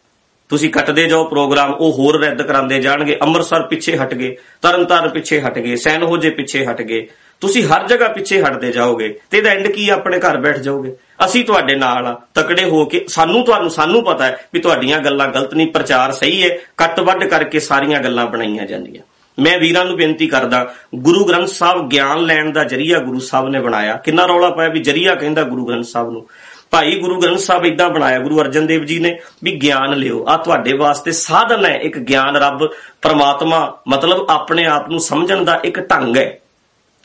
[0.49, 5.41] ਤੁਸੀਂ ਕੱਟਦੇ ਜਾਓ ਪ੍ਰੋਗਰਾਮ, ਉਹ ਹੋਰ ਰੱਦ ਕਰਾਉਂਦੇ ਜਾਣਗੇ, ਅੰਮ੍ਰਿਤਸਰ ਪਿੱਛੇ ਹਟ ਗਏ, ਤਰਨਤਾਰਨ ਪਿੱਛੇ
[5.41, 7.09] ਹਟ ਗਏ ਸੈਨ ਹੋਜੇ ਪਿੱਛੇ ਹਟ ਗਏ।
[7.41, 10.93] ਤੁਸੀਂ ਹਰ ਜਗ੍ਹਾ ਪਿੱਛੇ ਹਟਦੇ ਜਾਓਗੇ, ਤੇ ਇਹਦਾ ਐਂਡ ਕੀ ਆਪਣੇ ਘਰ ਬੈਠ ਜਾਓਗੇ।
[11.25, 15.29] ਅਸੀਂ ਤੁਹਾਡੇ ਨਾਲ ਆ। ਤਕੜੇ ਹੋ ਕੇ ਸਾਨੂੰ ਤੁਹਾਨੂੰ, ਸਾਨੂੰ ਪਤਾ ਹੈ ਵੀ ਤੁਹਾਡੀਆਂ ਗੱਲਾਂ
[15.29, 19.03] ਗਲਤ ਨਹੀਂ, ਪ੍ਰਚਾਰ ਸਹੀ ਹੈ। ਕੱਟ ਵੱਢ ਕਰਕੇ ਸਾਰੀਆਂ ਗੱਲਾਂ ਬਣਾਈਆਂ ਜਾਂਦੀਆਂ।
[19.39, 23.61] ਮੈਂ ਵੀਰਾਂ ਨੂੰ ਬੇਨਤੀ ਕਰਦਾ, ਗੁਰੂ ਗ੍ਰੰਥ ਸਾਹਿਬ ਗਿਆਨ ਲੈਣ ਦਾ ਜਰੀਆ ਗੁਰੂ ਸਾਹਿਬ ਨੇ
[23.61, 26.29] ਬਣਾਇਆ। ਕਿੰਨਾ ਰੌਲਾ ਪਾਇਆ ਵੀ ਜਰੀਆ ਕਹਿੰਦਾ ਗੁਰੂ ਗ੍ਰੰਥ ਸਾਹਿਬ ਨੂੰ।
[26.71, 30.37] ਭਾਈ ਗੁਰੂ ਗ੍ਰੰਥ ਸਾਹਿਬ ਇਦਾਂ ਬਣਾਇਆ, ਗੁਰੂ ਅਰਜਨ ਦੇਵ ਜੀ ਨੇ ਵੀ ਗਿਆਨ ਲਿਓ। ਆ
[30.37, 32.69] ਤੁਹਾਡੇ ਵਾਸਤੇ ਸਾਧਨ ਹੈ, ਇੱਕ ਗਿਆਨ ਰੱਬ,
[33.03, 36.39] ਪਰਮਾਤਮਾ, ਮਤਲਬ ਆਪਣੇ ਆਪ ਨੂੰ ਸਮਝਣ ਦਾ ਇੱਕ ਢੰਗ ਹੈ।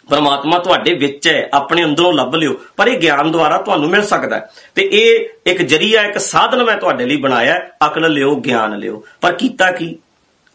[0.09, 4.49] ਪਰਮਾਤਮਾ ਤੁਹਾਡੇ ਵਿੱਚ ਹੈ, ਆਪਣੇ ਅੰਦਰੋਂ ਲੱਭ ਲਿਓ, ਪਰ ਇਹ ਗਿਆਨ ਦੁਆਰਾ ਤੁਹਾਨੂੰ ਮਿਲ ਸਕਦਾ
[4.75, 9.31] ਤੇ ਇਹ ਇੱਕ ਜਰੀਆ, ਇੱਕ ਸਾਧਨ ਮੈਂ ਤੁਹਾਡੇ ਲਈ ਬਣਾਇਆ ਅਕਲ ਲਿਓ, ਗਿਆਨ ਲਿਓ। ਪਰ
[9.31, 9.95] ਕੀਤਾ ਕੀ?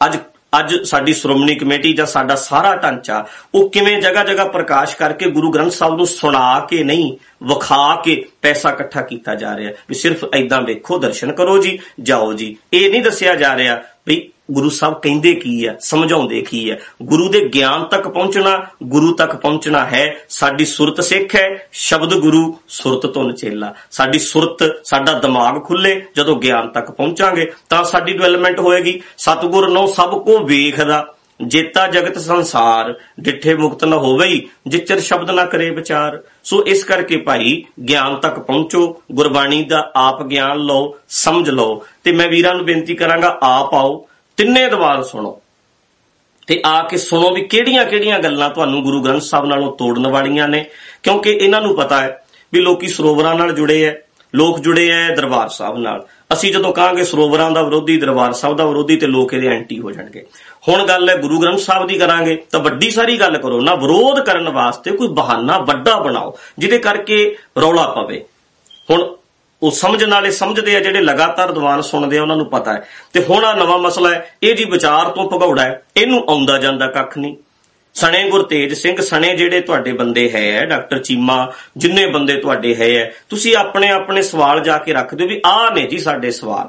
[0.06, 0.16] ਅੱਜ
[0.58, 5.50] ਅੱਜ ਸਾਡੀ ਸ਼੍ਰੋਮਣੀ ਕਮੇਟੀ ਜਾਂ ਸਾਡਾ ਸਾਰਾ ਢਾਂਚਾ, ਉਹ ਕਿਵੇਂ ਜਗ੍ਹਾ ਜਗ੍ਹਾ ਪ੍ਰਕਾਸ਼ ਕਰਕੇ ਗੁਰੂ
[5.50, 10.24] ਗ੍ਰੰਥ ਸਾਹਿਬ ਨੂੰ ਸੁਣਾ ਕੇ ਨਹੀਂ, ਵਿਖਾ ਕੇ ਪੈਸਾ ਇਕੱਠਾ ਕੀਤਾ ਜਾ ਰਿਹਾ ਵੀ ਸਿਰਫ
[10.34, 14.94] ਐਦਾਂ ਵੇਖੋ, ਦਰਸ਼ਨ ਕਰੋ ਜੀ, ਜਾਓ ਜੀ। ਇਹ ਨਹੀਂ ਦੱਸਿਆ ਜਾ ਰਿਹਾ ਵੀ ਗੁਰੂ ਸਾਹਿਬ
[14.94, 20.16] ਕਹਿੰਦੇ ਕੀ ਹੈ ਸਮਝਾਉਂਦੇ ਕੀ ਹੈ ਗੁਰੂ ਦੇ ਗਿਆਨ ਤੱਕ ਪਹੁੰਚਣਾ, ਗੁਰੂ ਤੱਕ ਪਹੁੰਚਣਾ ਹੈ,
[20.28, 26.36] ਸਾਡੀ ਸੁਰਤ ਸਿੱਖ ਹੈ, ਸ਼ਬਦ ਗੁਰੂ ਸੁਰਤ ਤੋਂ ਚੇਲਾ ਸਾਡੀ ਸੁਰਤ, ਸਾਡਾ ਦਿਮਾਗ ਖੁੱਲੇ, ਜਦੋਂ
[26.36, 32.94] ਗਿਆਨ ਤੱਕ ਪਹੁੰਚਾਂਗੇ, ਤਾਂ ਸਾਡੀ ਡਿਵੈਲਪਮੈਂਟ ਹੋਏਗੀ। ਸਤਿਗੁਰ ਨੂੰ ਸਭ ਕੋ ਵੇਖਦਾ, ਜੇਤਾ ਜਗਤ ਸੰਸਾਰ,
[33.20, 38.38] ਡਿੱਠੇ ਮੁਕਤ ਨਾ ਹੋਵਈ, ਜਿਚਰ ਸ਼ਬਦ ਨਾ ਕਰੇ ਵਿਚਾਰ। ਸੋ ਇਸ ਕਰਕੇ ਭਾਈ, ਗਿਆਨ ਤੱਕ
[38.38, 43.74] ਪਹੁੰਚੋ, ਗੁਰਬਾਣੀ ਦਾ ਆਪ ਗਿਆਨ ਲਓ, ਸਮਝ ਲਓ। ਤੇ ਮੈਂ ਵੀਰਾਂ ਨੂੰ ਬੇਨਤੀ ਕਰਾਂਗਾ, ਆਪ
[43.74, 45.40] ਆਓ ਤਿੰਨੇ ਦਵਾਰ ਸੁਣੋ।
[46.46, 50.64] ਤੇ ਆ ਕੇ ਸੁਣੋ ਵੀ ਕਿਹੜੀਆਂ-ਕਿਹੜੀਆਂ ਗੱਲਾਂ ਤੁਹਾਨੂੰ ਗੁਰੂ ਗ੍ਰੰਥ ਸਾਹਿਬ ਨਾਲੋਂ ਤੋੜਨ ਵਾਲੀਆਂ ਨੇ,
[51.02, 53.92] ਕਿਉਂਕਿ ਇਹਨਾਂ ਨੂੰ ਪਤਾ ਹੈ ਵੀ ਲੋਕੀ ਸਰੋਵਰਾਂ ਨਾਲ ਜੁੜੇ ਐ,
[54.34, 58.66] ਲੋਕ ਜੁੜੇ ਐ ਦਰਬਾਰ ਸਾਹਿਬ ਨਾਲ। ਅਸੀਂ ਜਦੋਂ ਕਹਾਂਗੇ ਸਰੋਵਰਾਂ ਦਾ ਵਿਰੋਧੀ, ਦਰਬਾਰ ਸਾਹਿਬ ਦਾ
[58.66, 60.26] ਵਿਰੋਧੀ, ਤੇ ਲੋਕ ਇਹਦੇ ਐਂਟੀ ਹੋ ਜਾਣਗੇ।
[60.68, 64.20] ਹੁਣ ਗੱਲ ਹੈ ਗੁਰੂ ਗ੍ਰੰਥ ਸਾਹਿਬ ਦੀ ਕਰਾਂਗੇ, ਤਾਂ ਵੱਡੀ ਸਾਰੀ ਗੱਲ ਕਰੋ ਨਾ, ਵਿਰੋਧ
[64.20, 68.24] ਕਰਨ ਵਾਸਤੇ ਕੋਈ ਬਹਾਨਾ ਵੱਡਾ ਬਣਾਓ, ਜਿਹਦੇ ਕਰਕੇ ਰੌਲਾ ਪਵੇ।
[68.90, 69.16] ਹੁਣ
[69.64, 73.24] ਉਹ ਸਮਝਣ ਵਾਲੇ ਸਮਝਦੇ ਆ, ਜਿਹੜੇ ਲਗਾਤਾਰ ਦੀਵਾਨ ਸੁਣਦੇ ਆ, ਉਹਨਾਂ ਨੂੰ ਪਤਾ ਹੈ। ਤੇ
[73.24, 77.18] ਹੁਣ ਆ ਨਵਾਂ ਮਸਲਾ ਹੈ, ਇਹ ਜੀ ਵਿਚਾਰ ਤੋਂ ਭਗੌੜਾ ਹੈ, ਇਹਨੂੰ ਆਉਂਦਾ ਜਾਂਦਾ ਕੱਖ
[77.18, 77.36] ਨਹੀਂ।
[77.94, 83.56] ਸਣੇ ਗੁਰਤੇਜ ਸਿੰਘ, ਸਣੇ ਜਿਹੜੇ ਤੁਹਾਡੇ ਬੰਦੇ ਹੈ, ਡਾਕਟਰ ਚੀਮਾ, ਜਿੰਨੇ ਬੰਦੇ ਤੁਹਾਡੇ ਹੈ, ਤੁਸੀਂ
[83.56, 86.68] ਆਪਣੇ ਆਪਣੇ ਸਵਾਲ ਜਾ ਕੇ ਰੱਖ ਦਿਓ ਵੀ ਆਹ ਨੇ ਜੀ ਸਾਡੇ ਸਵਾਲ।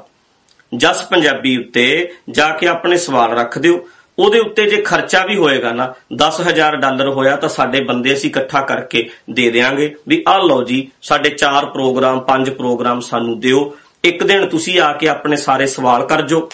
[0.76, 5.72] ਜਸ ਪੰਜਾਬੀ ਉੱਤੇ ਜਾ ਕੇ ਆਪਣੇ ਸਵਾਲ ਰੱਖ ਦਿਓ। ਉਹਦੇ ਉੱਤੇ ਜੇ ਖਰਚਾ ਵੀ ਹੋਏਗਾ
[5.72, 10.64] ਨਾ 10000 ਡਾਲਰ ਹੋਇਆ ਤਾਂ ਸਾਡੇ ਬੰਦੇ ਅਸੀਂ ਇਕੱਠਾ ਕਰਕੇ ਦੇ ਦੇਾਂਗੇ ਵੀ ਆਹ ਲਓ
[10.64, 15.66] ਜੀ, ਸਾਡੇ 4 ਪ੍ਰੋਗਰਾਮ 5 ਪ੍ਰੋਗਰਾਮ ਸਾਨੂੰ ਦਿਓ। ਇੱਕ ਦਿਨ ਤੁਸੀਂ ਆ ਕੇ ਆਪਣੇ ਸਾਰੇ
[15.66, 16.50] ਸਵਾਲ ਕਰ ਜੋ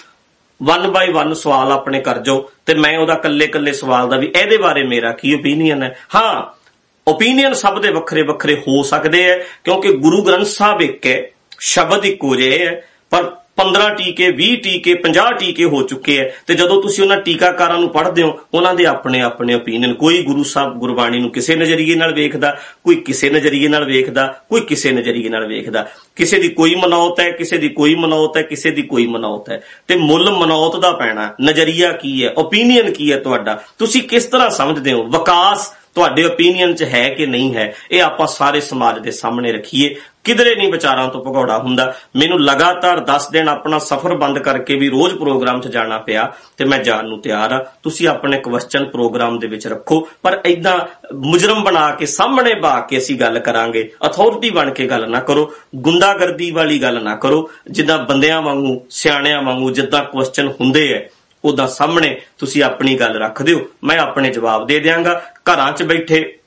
[0.61, 4.57] 1 ਬਾਈ 1 ਸਵਾਲ ਆਪਣੇ ਕਰ ਜੋ ਤੇ ਮੈਂ ਉਹਦਾ ਕੱਲੇ-ਕੱਲੇ ਸਵਾਲ ਦਾ ਵੀ ਇਹਦੇ
[4.57, 5.99] ਬਾਰੇ ਮੇਰਾ ਕੀ ਓਪੀਨੀਅਨ ਹੈ?
[6.15, 6.63] ਹਾਂ
[7.09, 12.05] ਓਪੀਨੀਅਨ ਸਭ ਦੇ ਵੱਖਰੇ ਵੱਖਰੇ ਹੋ ਸਕਦੇ ਆ ਕਿਉਂਕਿ ਗੁਰੂ ਗ੍ਰੰਥ ਸਾਹਿਬ ਇੱਕ ਹੈ, ਸ਼ਬਦ
[12.05, 16.83] ਇੱਕੋ ਜਿਹੇ ਹੈ, ਪਰ 15 ਟੀਕੇ 20 ਟੀਕੇ 50 ਟੀਕੇ ਹੋ ਚੁੱਕੇ ਐ ਤੇ ਜਦੋਂ
[16.83, 21.19] ਤੁਸੀਂ ਉਹਨਾਂ ਟੀਕਾਕਾਰਾਂ ਨੂੰ ਪੜ੍ਹਦੇ ਹੋ, ਉਹਨਾਂ ਦੇ ਆਪਣੇ ਆਪਣੇ ਓਪੀਨੀਅਨ ਕੋਈ ਗੁਰੂ ਸਾਹਿਬ ਗੁਰਬਾਣੀ
[21.19, 25.89] ਨੂੰ ਕਿਸੇ ਨਜ਼ਰੀਏ ਨਾਲ ਵੇਖਦਾ, ਕੋਈ ਕਿਸੇ ਨਜ਼ਰੀਏ ਨਾਲ ਵੇਖਦਾ, ਕੋਈ ਕਿਸੇ ਨਜ਼ਰੀਏ ਨਾਲ ਵੇਖਦਾ।
[26.17, 29.63] ਕਿਸੇ ਦੀ ਕੋਈ ਮਨੌਤ ਹੈ ਕਿਸੇ ਦੀ ਕੋਈ ਮਨੌਤ ਹੈ ਕਿਸੇ ਦੀ ਕੋਈ ਮਨੌਤ ਹੈ
[29.89, 33.63] ਤੇ ਮੁੱਲ ਮਨੌਤ ਦਾ ਪੈਣਾ, ਨਜ਼ਰੀਆ ਕੀ ਹੈ ਓਪੀਨੀਅਨ ਕੀ ਹੈ ਤੁਹਾਡਾ?
[33.79, 35.03] ਤੁਸੀਂ ਕਿਸ ਤਰ੍ਹਾਂ ਸਮਝਦੇ ਹੋ?
[35.03, 37.75] ਵਿਕਾਸ ਤੁਹਾਡੇ ਓਪੀਨੀਅਨ 'ਚ ਹੈ ਕਿ ਨਹੀਂ ਹੈ?
[37.91, 43.01] ਇਹ ਆਪਾਂ ਸਾਰੇ ਸਮਾਜ ਦੇ ਸਾਹਮਣੇ ਰੱਖੀਏ। ਕਿਧਰੇ ਨਹੀਂ ਵਿਚਾਰਾਂ ਤੋਂ ਭਗੌੜਾ ਹੁੰਦਾ। ਮੈਨੂੰ ਲਗਾਤਾਰ
[43.01, 47.09] 10 ਦਿਨ ਆਪਣਾ ਸਫ਼ਰ ਬੰਦ ਕਰਕੇ ਵੀ ਰੋਜ਼ ਪ੍ਰੋਗਰਾਮ 'ਚ ਜਾਣਾ ਪਿਆ ਤੇ ਮੈਂ ਜਾਣ
[47.09, 50.79] ਨੂੰ ਤਿਆਰ ਆ। ਤੁਸੀਂ ਆਪਣੇ ਕੁਐਸਚਨ ਪ੍ਰੋਗਰਾਮ ਦੇ ਵਿੱਚ ਰੱਖੋ। ਪਰ ਐਦਾਂ
[51.15, 55.53] ਮੁਜਰਮ ਬਣਾ ਕੇ, ਸਾਹਮਣੇ ਬਾ ਕੇ ਅਸੀਂ ਗੱਲ ਕਰਾਂਗੇ। ਅਥਾਰਟੀ ਬਣ ਕੇ ਗੱਲ ਨਾ ਕਰੋ।
[55.77, 61.09] ਗੁੰਡਾਗਰਦੀ ਵਾਲੀ ਗੱਲ ਨਾ ਕਰੋ। ਜਿੱਦਾਂ ਬੰਦਿਆਂ ਵਾਂਗੂ, ਸਿਆਣਿਆਂ ਵਾਂਗੂ ਜਿੱਦਾਂ ਕੁਐਸਚਨ ਹੁੰਦੇ ਐ
[61.45, 66.39] ਉਦਾਂ ਸਾਹਮਣੇ ਤੁਸੀਂ ਆਪਣੀ ਗੱਲ ਰੱਖ ਦਿਓ। ਮੈਂ ਆਪਣੇ ਜਵਾਬ ਦੇ ਦਿਆਂਗਾ। ਘਰਾਂ 'ਚ ਬੈਠੇ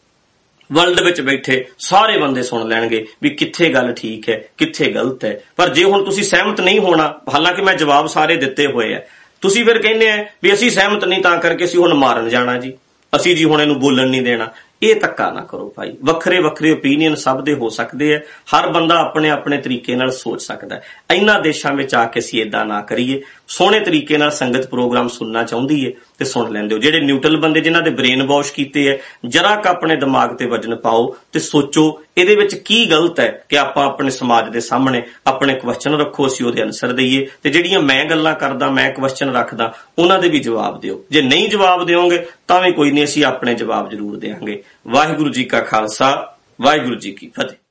[0.73, 5.39] ਵਰਲਡ ਵਿੱਚ ਬੈਠੇ ਸਾਰੇ ਬੰਦੇ ਸੁਣ ਲੈਣਗੇ ਵੀ ਕਿੱਥੇ ਗੱਲ ਠੀਕ ਹੈ, ਕਿੱਥੇ ਗਲਤ ਹੈ।
[5.55, 9.01] ਪਰ ਜੇ ਹੁਣ ਤੁਸੀਂ ਸਹਿਮਤ ਨਹੀਂ ਹੋਣਾ, ਹਾਲਾਂਕਿ ਮੈਂ ਜਵਾਬ ਸਾਰੇ ਦਿੱਤੇ ਹੋਏ ਆ।
[9.41, 12.73] ਤੁਸੀਂ ਫਿਰ ਕਹਿੰਦੇ ਆ ਵੀ ਅਸੀਂ ਸਹਿਮਤ ਨਹੀਂ ਤਾਂ ਕਰਕੇ ਅਸੀਂ ਹੁਣ ਮਾਰਨ ਜਾਣਾ ਜੀ।
[13.15, 14.51] ਅਸੀਂ ਜੀ ਹੁਣ ਇਹਨੂੰ ਬੋਲਣ ਨਹੀਂ ਦੇਣਾ।
[14.83, 18.95] ਇਹ ਧੱਕਾ ਨਾ ਕਰੋ ਭਾਈ। ਵੱਖਰੇ ਵੱਖਰੇ ਓਪੀਨੀਅਨ ਸਭ ਦੇ ਹੋ ਸਕਦੇ ਆ। ਹਰ ਬੰਦਾ
[18.99, 20.83] ਆਪਣੇ ਆਪਣੇ ਤਰੀਕੇ ਨਾਲ ਸੋਚ ਸਕਦਾ ਹੈ।
[21.15, 25.43] ਇਹਨਾਂ ਦੇਸ਼ਾਂ ਵਿੱਚ ਆ ਕੇ ਅਸੀਂ ਇਦਾਂ ਨਾ ਕਰੀਏ। ਸੋਹਣੇ ਤਰੀਕੇ ਨਾਲ ਸੰਗਤ ਪ੍ਰੋਗਰਾਮ ਸੁਣਨਾ
[25.43, 28.97] ਚਾਹੁੰਦੀ ਏ। ਤੇ ਸੁਣ ਲੈਂਦੇ ਹੋ। ਜਿਹੜੇ ਨਿਊਟਰਲ ਬੰਦੇ ਜਿਨ੍ਹਾਂ ਦੇ ਬ੍ਰੇਨ ਵਾਸ਼ ਕੀਤੇ ਐ,
[29.25, 33.57] ਜਰਾ ਕ ਆਪਣੇ ਦਿਮਾਗ ਤੇ ਵਜਨ ਪਾਓ ਤੇ ਸੋਚੋ, ਇਹਦੇ ਵਿੱਚ ਕੀ ਗਲਤ ਹੈ ਕਿ
[33.57, 38.05] ਆਪਾਂ ਆਪਣੇ ਸਮਾਜ ਦੇ ਸਾਹਮਣੇ ਆਪਣੇ ਕੁਐਸਚਨ ਰੱਖੋ, ਅਸੀਂ ਉਹਦੇ ਆਨਸਰ ਦਈਏ। ਤੇ ਜਿਹੜੀਆਂ ਮੈਂ
[38.05, 42.61] ਗੱਲਾਂ ਕਰਦਾ, ਮੈਂ ਕੁਐਸਚਨ ਰੱਖਦਾ, ਉਹਨਾਂ ਦੇ ਵੀ ਜਵਾਬ ਦਿਓ। ਜੇ ਨਹੀਂ ਜਵਾਬ ਦਿਓਗੇ, ਤਾਂ
[42.61, 47.31] ਵੀ ਕੋਈ ਨਹੀਂ, ਅਸੀਂ ਆਪਣੇ ਜਵਾਬ ਜ਼ਰੂਰ ਦੇਵਾਂਗੇ ਵਾਹਿਗੁਰੂ ਜੀ ਕਾ ਖਾਲਸਾ, ਵਾਹਿਗੁਰੂ ਜੀ ਕੀ
[47.39, 47.64] ਫਤਿਹ।